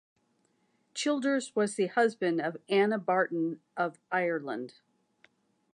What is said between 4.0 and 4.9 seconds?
Ireland.